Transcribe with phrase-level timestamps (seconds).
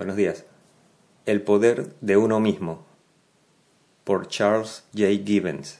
[0.00, 0.44] Buenos días.
[1.26, 2.86] El poder de uno mismo.
[4.02, 5.08] Por Charles J.
[5.26, 5.78] Gibbons.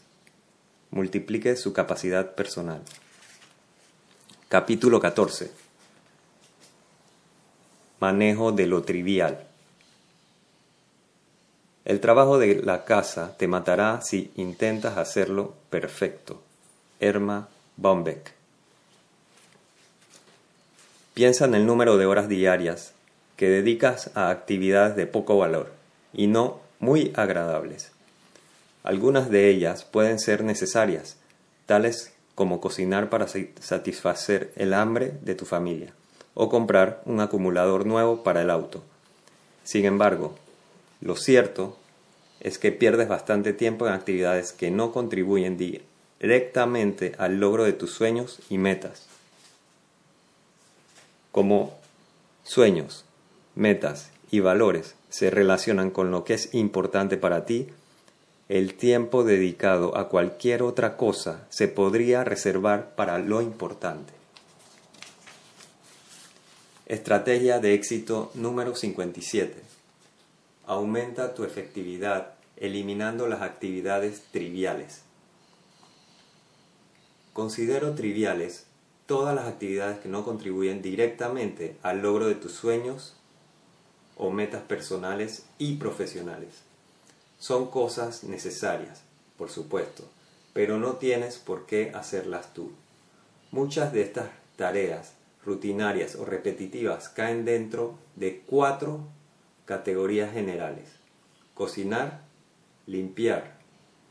[0.91, 2.83] Multiplique su capacidad personal.
[4.51, 5.51] Capítulo 14.
[7.99, 9.47] Manejo de lo trivial.
[11.87, 16.43] El trabajo de la casa te matará si intentas hacerlo perfecto.
[17.01, 17.49] Erma
[17.79, 18.35] Bombeck.
[21.15, 22.93] Piensa en el número de horas diarias
[23.41, 25.73] que dedicas a actividades de poco valor
[26.13, 27.91] y no muy agradables.
[28.83, 31.17] Algunas de ellas pueden ser necesarias,
[31.65, 35.95] tales como cocinar para satisfacer el hambre de tu familia
[36.35, 38.83] o comprar un acumulador nuevo para el auto.
[39.65, 40.35] Sin embargo,
[41.01, 41.79] lo cierto
[42.41, 47.91] es que pierdes bastante tiempo en actividades que no contribuyen directamente al logro de tus
[47.91, 49.07] sueños y metas.
[51.33, 51.79] Como
[52.45, 53.07] sueños,
[53.61, 57.69] metas y valores se relacionan con lo que es importante para ti,
[58.49, 64.15] el tiempo dedicado a cualquier otra cosa se podría reservar para lo importante.
[66.87, 69.55] Estrategia de éxito número 57.
[70.67, 75.03] Aumenta tu efectividad eliminando las actividades triviales.
[77.35, 78.67] Considero triviales
[79.07, 83.20] todas las actividades que no contribuyen directamente al logro de tus sueños
[84.23, 86.51] o metas personales y profesionales.
[87.39, 89.01] Son cosas necesarias,
[89.39, 90.05] por supuesto,
[90.53, 92.71] pero no tienes por qué hacerlas tú.
[93.51, 99.01] Muchas de estas tareas rutinarias o repetitivas caen dentro de cuatro
[99.65, 100.91] categorías generales.
[101.55, 102.21] Cocinar,
[102.87, 103.55] limpiar,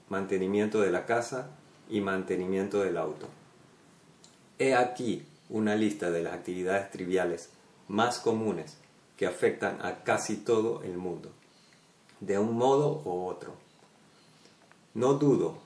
[0.09, 1.51] mantenimiento de la casa
[1.87, 3.27] y mantenimiento del auto.
[4.57, 7.49] He aquí una lista de las actividades triviales
[7.87, 8.77] más comunes
[9.19, 11.29] que afectan a casi todo el mundo,
[12.21, 13.53] de un modo u otro.
[14.93, 15.57] No dudo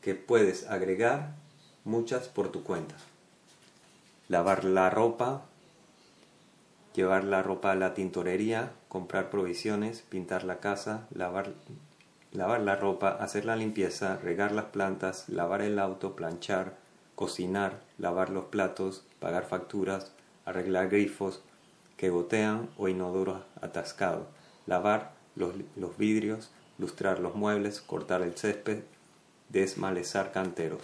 [0.00, 1.36] que puedes agregar
[1.84, 2.96] muchas por tu cuenta.
[4.26, 5.42] Lavar la ropa,
[6.92, 11.52] llevar la ropa a la tintorería, comprar provisiones, pintar la casa, lavar,
[12.32, 16.76] lavar la ropa, hacer la limpieza, regar las plantas, lavar el auto, planchar,
[17.14, 20.10] cocinar, lavar los platos, pagar facturas,
[20.44, 21.40] arreglar grifos,
[22.00, 24.26] que gotean o inodoros atascados,
[24.64, 28.84] lavar los, los vidrios, lustrar los muebles, cortar el césped,
[29.50, 30.80] desmalezar canteros.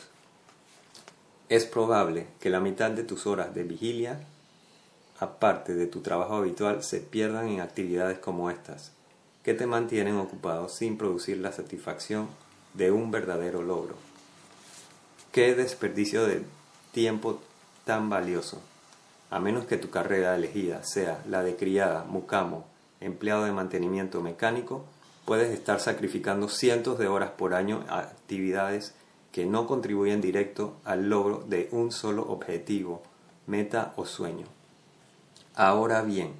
[1.48, 4.20] Es probable que la mitad de tus horas de vigilia,
[5.18, 8.92] aparte de tu trabajo habitual, se pierdan en actividades como estas,
[9.42, 12.28] que te mantienen ocupado sin producir la satisfacción
[12.74, 13.94] de un verdadero logro.
[15.32, 16.42] Qué desperdicio de
[16.92, 17.40] tiempo
[17.86, 18.60] tan valioso
[19.30, 22.64] a menos que tu carrera elegida sea la de criada, mucamo,
[23.00, 24.84] empleado de mantenimiento mecánico,
[25.24, 28.94] puedes estar sacrificando cientos de horas por año a actividades
[29.32, 33.02] que no contribuyen directo al logro de un solo objetivo,
[33.46, 34.46] meta o sueño.
[35.54, 36.32] Ahora bien,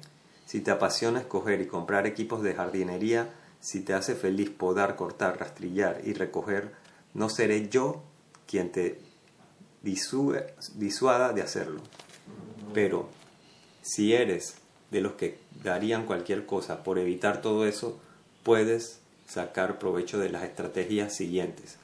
[0.45, 5.39] si te apasiona escoger y comprar equipos de jardinería, si te hace feliz podar, cortar,
[5.39, 6.71] rastrillar y recoger,
[7.13, 8.01] no seré yo
[8.47, 8.99] quien te
[9.81, 11.81] disuada de hacerlo.
[12.73, 13.09] Pero
[13.81, 14.55] si eres
[14.91, 17.99] de los que darían cualquier cosa por evitar todo eso,
[18.43, 21.77] puedes sacar provecho de las estrategias siguientes.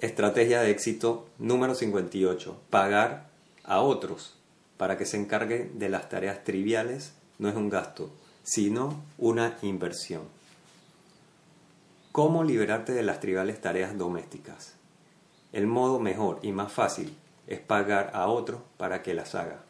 [0.00, 2.60] Estrategia de éxito número 58.
[2.70, 3.28] Pagar
[3.64, 4.34] a otros
[4.76, 8.10] para que se encarguen de las tareas triviales no es un gasto,
[8.42, 10.22] sino una inversión.
[12.10, 14.74] ¿Cómo liberarte de las triviales tareas domésticas?
[15.52, 17.16] El modo mejor y más fácil
[17.46, 19.62] es pagar a otro para que las haga.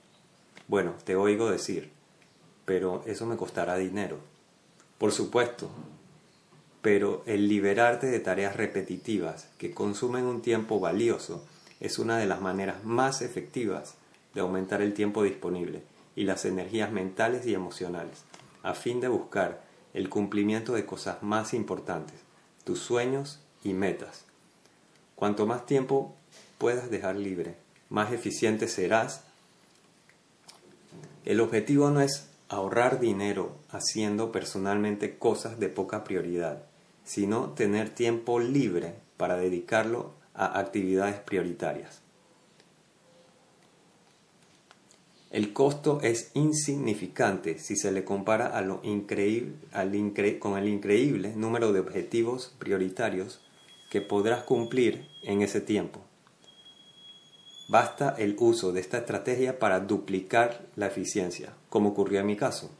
[0.68, 1.90] Bueno, te oigo decir,
[2.64, 4.18] pero eso me costará dinero.
[4.98, 5.70] Por supuesto,
[6.80, 11.44] pero el liberarte de tareas repetitivas que consumen un tiempo valioso
[11.80, 13.94] es una de las maneras más efectivas
[14.34, 15.82] de aumentar el tiempo disponible
[16.16, 18.24] y las energías mentales y emocionales,
[18.62, 19.62] a fin de buscar
[19.94, 22.16] el cumplimiento de cosas más importantes,
[22.64, 24.24] tus sueños y metas.
[25.14, 26.14] Cuanto más tiempo
[26.58, 27.56] puedas dejar libre,
[27.92, 29.22] más eficiente serás.
[31.26, 36.64] El objetivo no es ahorrar dinero haciendo personalmente cosas de poca prioridad,
[37.04, 42.00] sino tener tiempo libre para dedicarlo a actividades prioritarias.
[45.30, 51.72] El costo es insignificante si se le compara a lo increíble, con el increíble número
[51.72, 53.40] de objetivos prioritarios
[53.90, 56.00] que podrás cumplir en ese tiempo.
[57.68, 62.70] Basta el uso de esta estrategia para duplicar la eficiencia, como ocurrió en mi caso.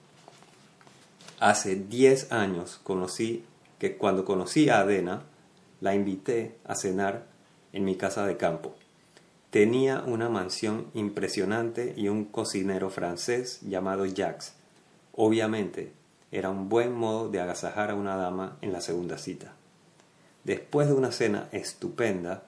[1.40, 3.44] Hace 10 años conocí
[3.78, 5.22] que cuando conocí a Adena,
[5.80, 7.26] la invité a cenar
[7.72, 8.74] en mi casa de campo.
[9.50, 14.54] Tenía una mansión impresionante y un cocinero francés llamado Jacques.
[15.14, 15.92] Obviamente,
[16.30, 19.52] era un buen modo de agasajar a una dama en la segunda cita.
[20.44, 22.44] Después de una cena estupenda,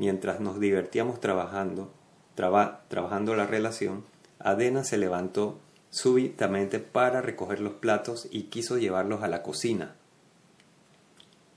[0.00, 1.92] mientras nos divertíamos trabajando,
[2.34, 4.02] trabajando la relación,
[4.38, 5.58] Adena se levantó
[5.90, 9.94] súbitamente para recoger los platos y quiso llevarlos a la cocina.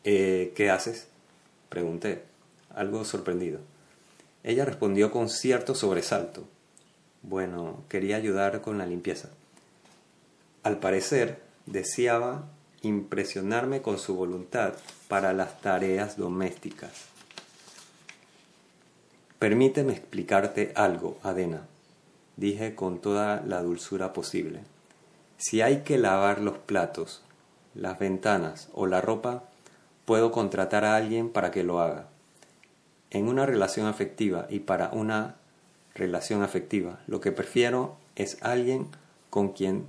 [0.04, 1.08] Eh, ¿Qué haces?
[1.70, 2.24] pregunté,
[2.76, 3.62] algo sorprendido.
[4.44, 6.44] Ella respondió con cierto sobresalto.
[7.22, 9.30] Bueno, quería ayudar con la limpieza.
[10.64, 12.50] Al parecer, deseaba
[12.82, 14.74] impresionarme con su voluntad
[15.08, 17.13] para las tareas domésticas.
[19.44, 21.68] Permíteme explicarte algo, Adena,
[22.38, 24.62] dije con toda la dulzura posible.
[25.36, 27.24] Si hay que lavar los platos,
[27.76, 29.44] las ventanas o la ropa,
[30.06, 32.08] puedo contratar a alguien para que lo haga.
[33.10, 35.36] En una relación afectiva y para una
[35.94, 38.88] relación afectiva, lo que prefiero es alguien
[39.30, 39.88] con quien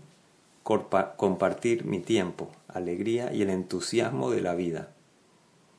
[0.65, 4.89] compartir mi tiempo, alegría y el entusiasmo de la vida,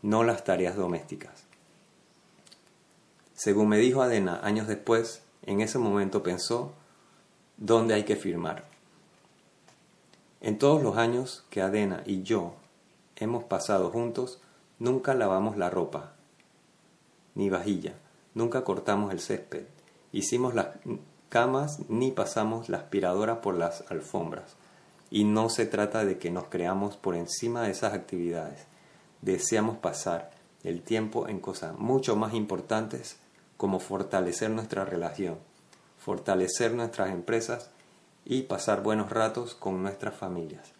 [0.01, 1.45] no las tareas domésticas.
[3.35, 6.73] Según me dijo Adena años después, en ese momento pensó
[7.57, 8.63] dónde hay que firmar.
[10.39, 12.55] En todos los años que Adena y yo
[13.17, 14.39] hemos pasado juntos,
[14.79, 16.13] nunca lavamos la ropa,
[17.33, 17.95] ni vajilla,
[18.33, 19.65] nunca cortamos el césped,
[20.13, 20.67] hicimos las
[21.27, 24.55] camas ni pasamos la aspiradora por las alfombras
[25.11, 28.65] y no se trata de que nos creamos por encima de esas actividades.
[29.21, 30.31] Deseamos pasar
[30.63, 33.17] el tiempo en cosas mucho más importantes
[33.57, 35.37] como fortalecer nuestra relación,
[35.97, 37.69] fortalecer nuestras empresas
[38.25, 40.73] y pasar buenos ratos con nuestras familias.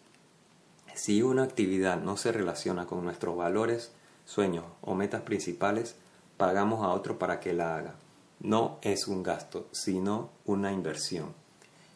[0.94, 3.92] Si una actividad no se relaciona con nuestros valores,
[4.24, 5.96] sueños o metas principales,
[6.36, 7.94] pagamos a otro para que la haga.
[8.40, 11.34] No es un gasto, sino una inversión.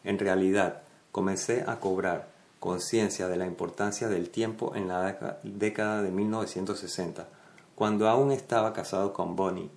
[0.03, 0.81] En realidad,
[1.11, 2.29] comencé a cobrar
[2.59, 7.27] conciencia de la importancia del tiempo en la década de 1960,
[7.75, 9.69] cuando aún estaba casado con Bonnie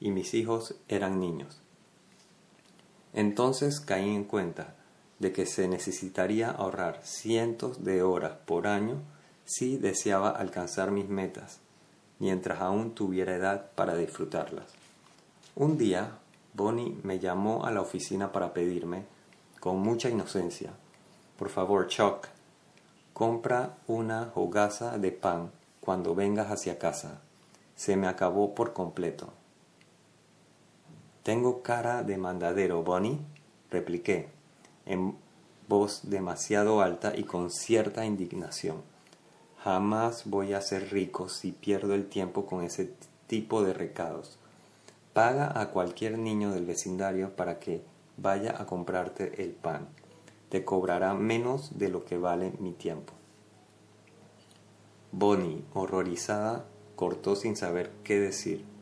[0.00, 1.60] y mis hijos eran niños.
[3.12, 4.74] Entonces caí en cuenta
[5.18, 9.02] de que se necesitaría ahorrar cientos de horas por año
[9.44, 11.60] si deseaba alcanzar mis metas,
[12.18, 14.66] mientras aún tuviera edad para disfrutarlas.
[15.56, 16.18] Un día,
[16.54, 19.04] Bonnie me llamó a la oficina para pedirme
[19.58, 20.70] con mucha inocencia.
[21.36, 22.28] Por favor, Chuck,
[23.12, 25.50] compra una hogaza de pan
[25.80, 27.20] cuando vengas hacia casa.
[27.74, 29.32] Se me acabó por completo.
[31.28, 33.18] Tengo cara de mandadero, Bonnie,
[33.70, 34.30] repliqué,
[34.86, 35.14] en
[35.68, 38.80] voz demasiado alta y con cierta indignación.
[39.62, 42.94] Jamás voy a ser rico si pierdo el tiempo con ese
[43.26, 44.38] tipo de recados.
[45.12, 47.82] Paga a cualquier niño del vecindario para que
[48.16, 49.86] vaya a comprarte el pan.
[50.48, 53.12] Te cobrará menos de lo que vale mi tiempo.
[55.12, 56.64] Bonnie, horrorizada,
[56.96, 58.77] cortó sin saber qué decir.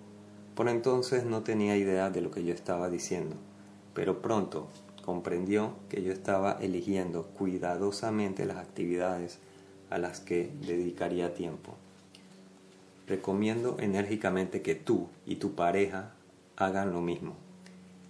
[0.56, 3.36] Por entonces no tenía idea de lo que yo estaba diciendo,
[3.92, 4.68] pero pronto
[5.04, 9.38] comprendió que yo estaba eligiendo cuidadosamente las actividades
[9.90, 11.74] a las que dedicaría tiempo.
[13.06, 16.14] Recomiendo enérgicamente que tú y tu pareja
[16.56, 17.36] hagan lo mismo.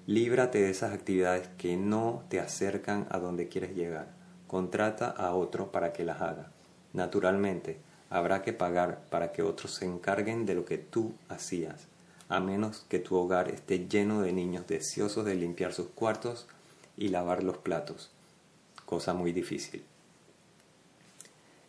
[0.07, 4.07] Líbrate de esas actividades que no te acercan a donde quieres llegar.
[4.47, 6.53] Contrata a otro para que las haga.
[6.93, 11.89] Naturalmente, habrá que pagar para que otros se encarguen de lo que tú hacías,
[12.29, 16.47] a menos que tu hogar esté lleno de niños deseosos de limpiar sus cuartos
[16.97, 18.11] y lavar los platos,
[18.85, 19.85] cosa muy difícil.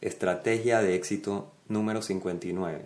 [0.02, 2.86] Estrategia de éxito número 59.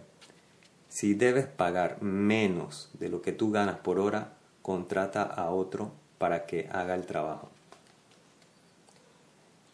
[0.90, 6.46] Si debes pagar menos de lo que tú ganas por hora, contrata a otro para
[6.46, 7.50] que haga el trabajo.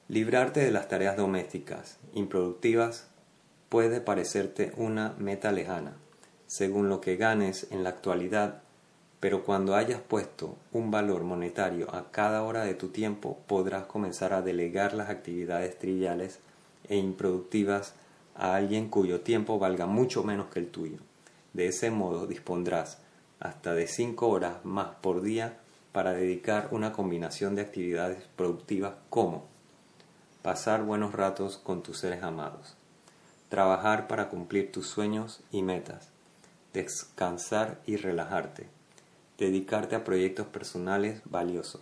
[0.10, 3.08] Librarte de las tareas domésticas improductivas
[3.70, 5.98] puede parecerte una meta lejana,
[6.48, 8.62] según lo que ganes en la actualidad,
[9.20, 14.34] pero cuando hayas puesto un valor monetario a cada hora de tu tiempo, podrás comenzar
[14.34, 16.40] a delegar las actividades triviales
[16.88, 17.94] e improductivas
[18.36, 21.00] a alguien cuyo tiempo valga mucho menos que el tuyo.
[21.54, 23.00] De ese modo dispondrás
[23.40, 25.58] hasta de 5 horas más por día
[25.92, 29.46] para dedicar una combinación de actividades productivas como
[30.44, 32.76] pasar buenos ratos con tus seres amados,
[33.50, 36.10] trabajar para cumplir tus sueños y metas,
[36.82, 38.68] descansar y relajarte,
[39.38, 41.82] dedicarte a proyectos personales valiosos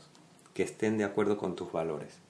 [0.54, 2.26] que estén de acuerdo con tus valores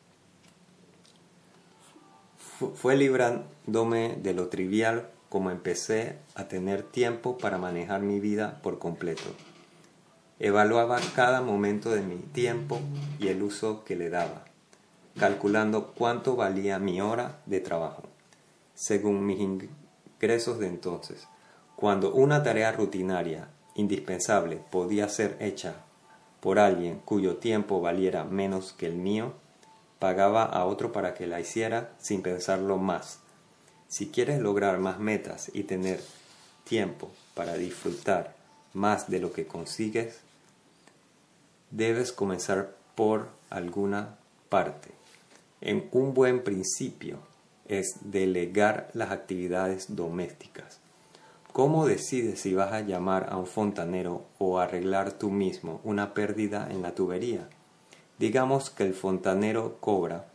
[2.75, 8.79] fue librándome de lo trivial como empecé a tener tiempo para manejar mi vida por
[8.79, 9.23] completo.
[10.39, 12.79] Evaluaba cada momento de mi tiempo
[13.19, 14.45] y el uso que le daba,
[15.17, 18.03] calculando cuánto valía mi hora de trabajo,
[18.73, 21.27] según mis ingresos de entonces.
[21.85, 25.75] Cuando una tarea rutinaria, indispensable, podía ser hecha
[26.39, 29.33] por alguien cuyo tiempo valiera menos que el mío,
[29.99, 33.19] pagaba a otro para que la hiciera sin pensarlo más.
[33.87, 36.01] Si quieres lograr más metas y tener
[36.63, 38.33] tiempo para disfrutar
[38.73, 40.21] más de lo que consigues,
[41.69, 44.17] debes comenzar por alguna
[44.49, 44.89] parte.
[45.61, 47.19] En un buen principio
[47.67, 50.79] es delegar las actividades domésticas.
[51.55, 56.67] ¿Cómo decides si vas a llamar a un fontanero o arreglar tú mismo una pérdida
[56.69, 57.47] en la tubería?
[58.19, 60.25] Digamos que el fontanero cobra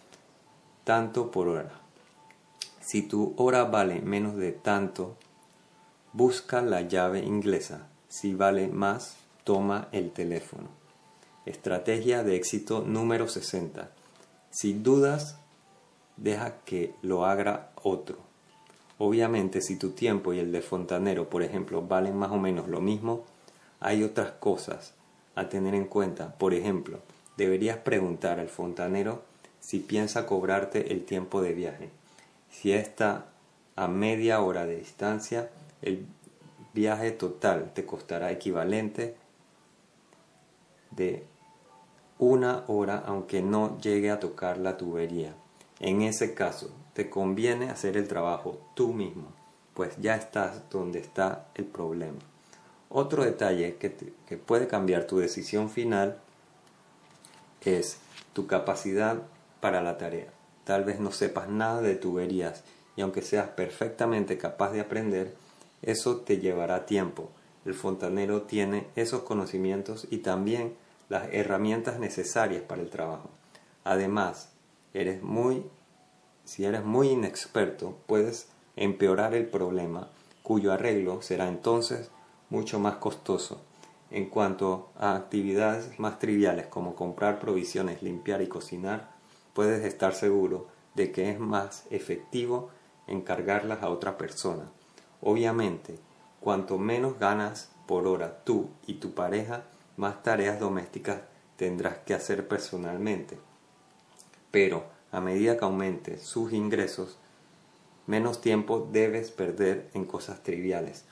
[0.84, 1.72] tanto por hora.
[2.80, 5.18] Si tu hora vale menos de tanto,
[6.14, 7.86] busca la llave inglesa.
[8.08, 10.68] Si vale más, toma el teléfono.
[11.44, 13.90] Estrategia de éxito número 60.
[14.48, 15.38] Si dudas,
[16.16, 18.29] deja que lo haga otro.
[19.02, 22.83] Obviamente, si tu tiempo y el de fontanero, por ejemplo, valen más o menos lo
[22.83, 23.25] mismo,
[23.80, 24.92] hay otras cosas
[25.35, 26.35] a tener en cuenta.
[26.35, 26.99] Por ejemplo,
[27.38, 29.23] deberías preguntar al fontanero
[29.59, 31.88] si piensa cobrarte el tiempo de viaje.
[32.50, 33.28] Si está
[33.75, 35.49] a media hora de distancia,
[35.80, 36.04] el
[36.75, 39.16] viaje total te costará equivalente
[40.90, 41.25] de
[42.19, 45.35] una hora aunque no llegue a tocar la tubería.
[45.78, 49.33] En ese caso, te conviene hacer el trabajo tú mismo,
[49.73, 52.19] pues ya estás donde está el problema.
[52.90, 56.19] Otro detalle que, que puede cambiar tu decisión final
[57.62, 57.97] es
[58.35, 59.16] tu capacidad
[59.62, 60.26] para la tarea.
[60.64, 62.64] Tal vez no sepas nada de tuberías
[62.97, 65.35] y aunque seas perfectamente capaz de aprender,
[65.80, 67.30] eso te llevará tiempo.
[67.64, 70.75] El fontanero tiene esos conocimientos y también
[71.09, 73.30] las herramientas necesarias para el trabajo.
[73.85, 74.50] Además,
[74.92, 75.64] eres muy,
[76.50, 80.09] si eres muy inexperto, puedes empeorar el problema,
[80.42, 82.11] cuyo arreglo será entonces
[82.49, 83.61] mucho más costoso
[84.11, 89.12] en cuanto a actividades más triviales como comprar provisiones, limpiar y cocinar,
[89.54, 90.66] puedes estar seguro
[90.97, 92.71] de que es más efectivo
[93.07, 94.64] encargarlas a otra persona.
[95.21, 96.00] Obviamente,
[96.40, 99.66] cuanto menos ganas por hora tú y tu pareja,
[99.97, 101.21] más tareas domésticas
[101.54, 103.38] tendrás que hacer personalmente.
[104.50, 107.18] Pero a medida que aumente sus ingresos,
[108.06, 111.04] menos tiempo debes perder en cosas triviales.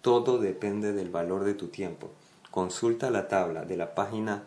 [0.00, 2.10] Todo depende del valor de tu tiempo.
[2.50, 4.44] Consulta la tabla de la página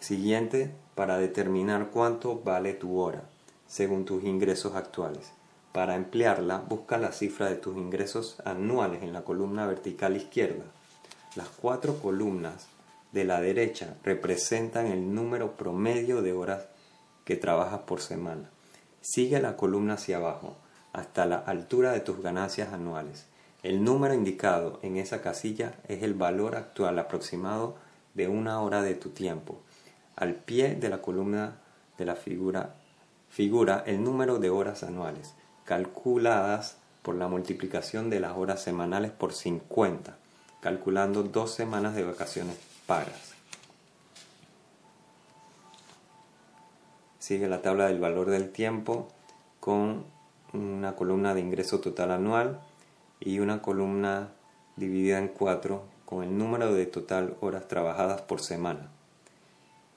[0.00, 3.24] siguiente para determinar cuánto vale tu hora
[3.66, 5.32] según tus ingresos actuales.
[5.72, 10.64] Para emplearla, busca la cifra de tus ingresos anuales en la columna vertical izquierda.
[11.34, 12.68] Las cuatro columnas
[13.12, 16.66] de la derecha representan el número promedio de horas
[17.26, 18.48] que trabajas por semana.
[19.02, 20.56] Sigue la columna hacia abajo,
[20.94, 23.26] hasta la altura de tus ganancias anuales.
[23.62, 27.76] El número indicado en esa casilla es el valor actual aproximado
[28.14, 29.60] de una hora de tu tiempo.
[30.14, 31.58] Al pie de la columna
[31.98, 32.76] de la figura
[33.28, 39.34] figura el número de horas anuales, calculadas por la multiplicación de las horas semanales por
[39.34, 40.16] 50,
[40.60, 42.56] calculando dos semanas de vacaciones
[42.86, 43.35] pagas.
[47.26, 49.08] Sigue la tabla del valor del tiempo
[49.58, 50.04] con
[50.52, 52.60] una columna de ingreso total anual
[53.18, 54.28] y una columna
[54.76, 58.90] dividida en cuatro con el número de total horas trabajadas por semana.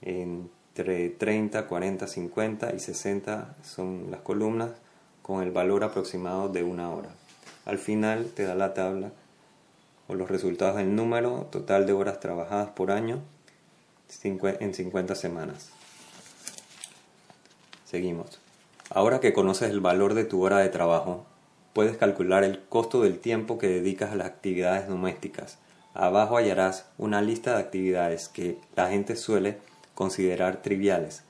[0.01, 4.71] Entre 30, 40, 50 y 60 son las columnas
[5.21, 7.09] con el valor aproximado de una hora.
[7.65, 9.11] Al final te da la tabla
[10.07, 13.21] o los resultados del número total de horas trabajadas por año
[14.23, 15.78] en 50 semanas.
[17.89, 18.39] Seguimos.
[18.91, 21.25] Ahora que conoces el valor de tu hora de trabajo,
[21.73, 25.57] puedes calcular el costo del tiempo que dedicas a las actividades domésticas.
[25.95, 29.57] Abajo hallarás una lista de actividades que la gente suele
[29.95, 31.23] considerar triviales.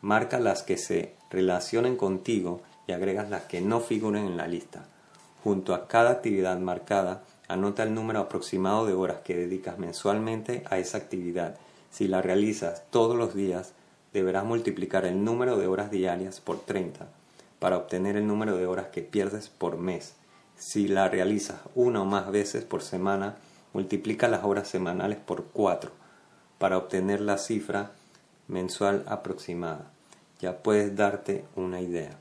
[0.00, 4.86] Marca las que se relacionen contigo y agregas las que no figuren en la lista.
[5.44, 10.78] Junto a cada actividad marcada, anota el número aproximado de horas que dedicas mensualmente a
[10.78, 11.56] esa actividad.
[11.90, 13.74] Si la realizas todos los días,
[14.12, 17.08] deberás multiplicar el número de horas diarias por 30
[17.58, 20.14] para obtener el número de horas que pierdes por mes.
[20.56, 23.36] Si la realizas una o más veces por semana,
[23.72, 25.90] multiplica las horas semanales por 4
[26.58, 27.92] para obtener la cifra
[28.48, 29.90] mensual aproximada.
[30.40, 32.16] Ya puedes darte una idea.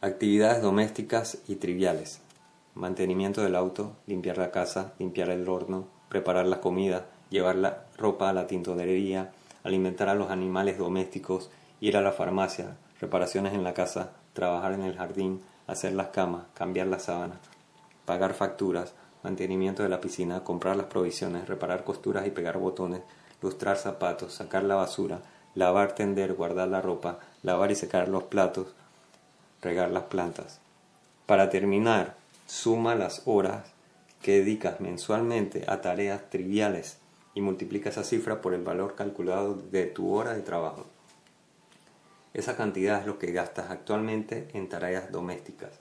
[0.00, 2.20] Actividades domésticas y triviales.
[2.74, 8.28] Mantenimiento del auto, limpiar la casa, limpiar el horno, preparar la comida, llevar la ropa
[8.28, 9.32] a la tintorería,
[9.66, 14.82] alimentar a los animales domésticos, ir a la farmacia, reparaciones en la casa, trabajar en
[14.82, 17.38] el jardín, hacer las camas, cambiar las sábanas,
[18.04, 18.94] pagar facturas,
[19.24, 23.00] mantenimiento de la piscina, comprar las provisiones, reparar costuras y pegar botones,
[23.42, 25.22] lustrar zapatos, sacar la basura,
[25.56, 28.68] lavar, tender, guardar la ropa, lavar y secar los platos,
[29.62, 30.60] regar las plantas.
[31.26, 32.14] Para terminar,
[32.46, 33.64] suma las horas
[34.22, 36.98] que dedicas mensualmente a tareas triviales
[37.36, 40.86] y multiplica esa cifra por el valor calculado de tu hora de trabajo.
[42.32, 45.72] Esa cantidad es lo que gastas actualmente en tareas domésticas.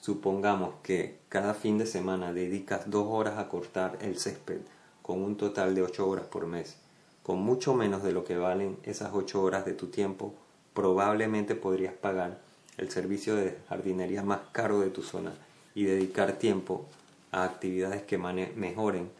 [0.00, 4.60] Supongamos que cada fin de semana dedicas dos horas a cortar el césped
[5.02, 6.76] con un total de ocho horas por mes.
[7.24, 10.34] Con mucho menos de lo que valen esas ocho horas de tu tiempo,
[10.72, 12.38] probablemente podrías pagar
[12.78, 15.32] el servicio de jardinería más caro de tu zona
[15.74, 16.86] y dedicar tiempo
[17.32, 19.10] a actividades que mejoren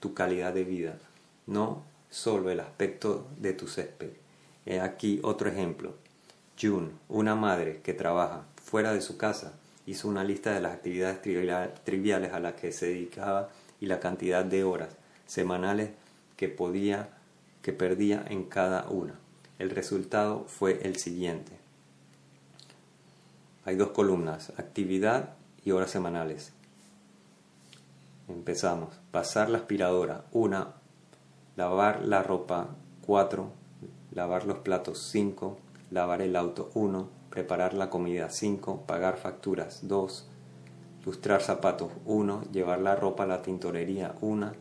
[0.00, 0.98] tu calidad de vida,
[1.46, 4.10] no solo el aspecto de tu césped.
[4.66, 5.94] He aquí otro ejemplo.
[6.60, 9.54] June, una madre que trabaja fuera de su casa,
[9.86, 11.20] hizo una lista de las actividades
[11.84, 13.48] triviales a las que se dedicaba
[13.80, 14.90] y la cantidad de horas
[15.26, 15.90] semanales
[16.36, 17.08] que podía
[17.62, 19.14] que perdía en cada una.
[19.58, 21.52] El resultado fue el siguiente.
[23.64, 25.34] Hay dos columnas, actividad
[25.64, 26.52] y horas semanales.
[28.32, 28.98] Empezamos.
[29.10, 30.74] Pasar la aspiradora, una.
[31.54, 32.68] Lavar la ropa,
[33.04, 33.52] cuatro.
[34.10, 35.58] Lavar los platos, cinco.
[35.90, 37.08] Lavar el auto, uno.
[37.30, 38.30] Preparar la comida.
[38.30, 39.80] 5, pagar facturas.
[39.86, 40.26] 2,
[41.04, 41.92] lustrar zapatos.
[42.06, 44.14] 1, llevar la ropa a la tintorería.
[44.20, 44.52] 1,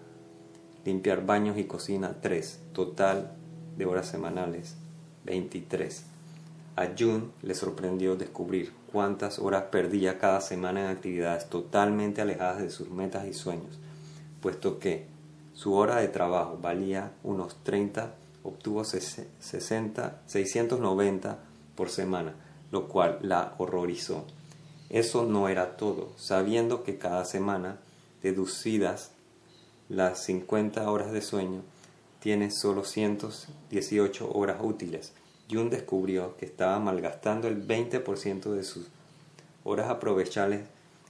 [0.85, 2.17] limpiar baños y cocina.
[2.21, 3.31] 3, total
[3.77, 4.75] de horas semanales.
[5.23, 6.05] 23.
[6.75, 12.69] A June le sorprendió descubrir cuántas horas perdía cada semana en actividades totalmente alejadas de
[12.69, 13.79] sus metas y sueños,
[14.41, 15.05] puesto que
[15.53, 21.39] su hora de trabajo valía unos 30, obtuvo 60, 690
[21.75, 22.35] por semana,
[22.71, 24.25] lo cual la horrorizó.
[24.89, 27.77] Eso no era todo, sabiendo que cada semana,
[28.21, 29.11] deducidas
[29.87, 31.61] las 50 horas de sueño,
[32.19, 35.13] tiene solo 118 horas útiles.
[35.51, 38.87] Jun descubrió que estaba malgastando el 20% de sus
[39.63, 40.61] horas aprovechables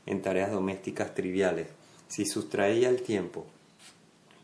[0.06, 1.68] en tareas domésticas triviales.
[2.08, 3.46] Si sustraía el tiempo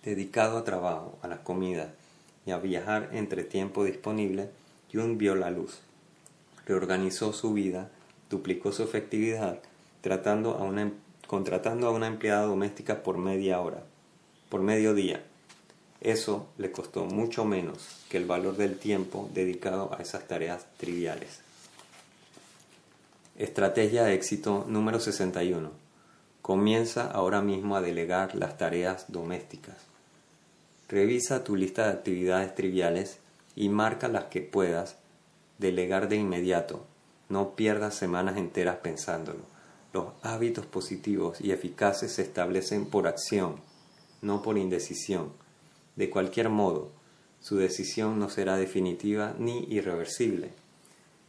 [0.03, 1.93] dedicado a trabajo, a la comida
[2.45, 4.49] y a viajar entre tiempo disponible,
[4.93, 5.81] Jun vio la luz
[6.67, 7.89] reorganizó su vida,
[8.29, 9.59] duplicó su efectividad,
[10.03, 10.91] em,
[11.25, 13.83] contratando a una empleada doméstica por media hora,
[14.49, 15.23] por medio día.
[16.01, 17.77] Eso le costó mucho menos
[18.09, 21.41] que el valor del tiempo dedicado a esas tareas triviales.
[23.35, 25.71] Estrategia de éxito número 61.
[26.41, 29.75] Comienza ahora mismo a delegar las tareas domésticas.
[30.87, 33.17] Revisa tu lista de actividades triviales
[33.55, 34.95] y marca las que puedas
[35.57, 36.85] delegar de inmediato.
[37.27, 39.41] No pierdas semanas enteras pensándolo.
[39.93, 43.57] Los hábitos positivos y eficaces se establecen por acción,
[44.21, 45.31] no por indecisión.
[45.97, 46.91] De cualquier modo,
[47.41, 50.51] su decisión no será definitiva ni irreversible.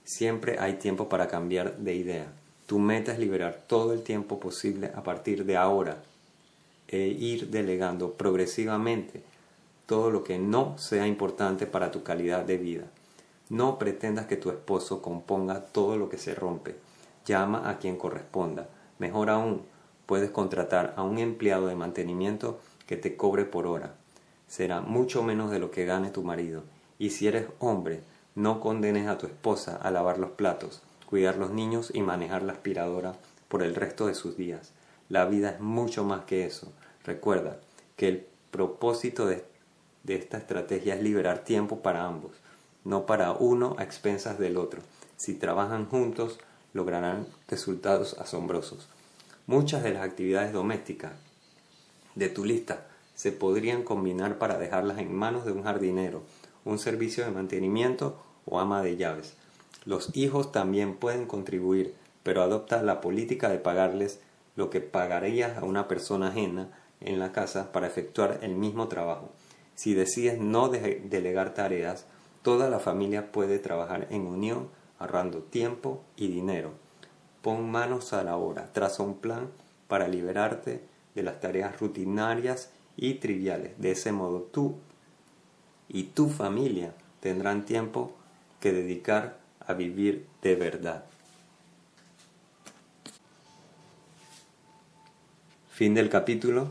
[0.04, 2.32] Siempre hay tiempo para cambiar de idea.
[2.66, 6.02] Tu meta es liberar todo el tiempo posible a partir de ahora
[6.86, 9.22] e ir delegando progresivamente
[9.86, 12.84] todo lo que no sea importante para tu calidad de vida.
[13.48, 16.76] No pretendas que tu esposo componga todo lo que se rompe.
[17.24, 18.68] Llama a quien corresponda.
[18.98, 19.62] Mejor aún,
[20.04, 23.94] puedes contratar a un empleado de mantenimiento que te cobre por hora.
[24.48, 26.64] Será mucho menos de lo que gane tu marido.
[26.98, 28.00] Y si eres hombre,
[28.34, 32.54] no condenes a tu esposa a lavar los platos, cuidar los niños y manejar la
[32.54, 33.14] aspiradora
[33.46, 34.72] por el resto de sus días.
[35.08, 36.72] La vida es mucho más que eso.
[37.04, 37.60] Recuerda
[37.96, 39.44] que el propósito de,
[40.02, 42.32] de esta estrategia es liberar tiempo para ambos
[42.88, 44.80] no para uno a expensas del otro.
[45.18, 46.38] Si trabajan juntos,
[46.72, 48.88] lograrán resultados asombrosos.
[49.46, 51.12] Muchas de las actividades domésticas
[52.14, 52.86] de tu lista
[53.18, 56.22] se podrían combinar para dejarlas en manos de un jardinero,
[56.64, 59.34] un servicio de mantenimiento o ama de llaves.
[59.84, 64.20] Los hijos también pueden contribuir, pero adopta la política de pagarles
[64.54, 69.30] lo que pagarías a una persona ajena en la casa para efectuar el mismo trabajo.
[69.74, 72.06] Si decides no delegar tareas,
[72.42, 76.72] Toda la familia puede trabajar en unión, ahorrando tiempo y dinero.
[77.42, 79.50] Pon manos a la obra, traza un plan
[79.88, 80.82] para liberarte
[81.14, 83.78] de las tareas rutinarias y triviales.
[83.78, 84.76] De ese modo tú
[85.88, 88.12] y tu familia tendrán tiempo
[88.60, 91.04] que dedicar a vivir de verdad.
[95.70, 96.68] Fin del capítulo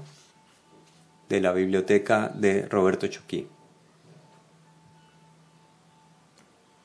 [1.30, 3.48] de la biblioteca de Roberto Choquí.